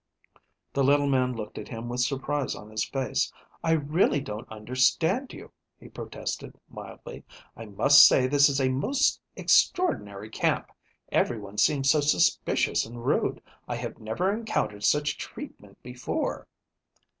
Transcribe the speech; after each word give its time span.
The 0.73 0.83
little 0.83 1.05
man 1.07 1.33
looked 1.35 1.59
at 1.59 1.67
him 1.67 1.87
with 1.87 1.99
surprise 1.99 2.55
on 2.55 2.71
his 2.71 2.83
face. 2.83 3.31
"I 3.63 3.73
really 3.73 4.19
don't 4.19 4.49
understand 4.51 5.31
you," 5.31 5.51
he 5.79 5.89
protested 5.89 6.55
mildly. 6.69 7.23
"I 7.55 7.65
must 7.65 8.07
say 8.07 8.25
this 8.25 8.49
is 8.49 8.59
a 8.59 8.69
most 8.69 9.21
extraordinary 9.35 10.31
camp. 10.31 10.71
Everyone 11.11 11.59
seems 11.59 11.91
so 11.91 12.01
suspicious 12.01 12.83
and 12.83 13.05
rude. 13.05 13.43
I 13.67 13.75
have 13.75 13.99
never 13.99 14.33
encountered 14.33 14.83
such 14.85 15.19
treatment 15.19 15.77
before." 15.83 16.47